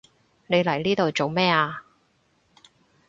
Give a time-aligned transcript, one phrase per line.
[0.47, 1.83] 你嚟呢度做乜啊？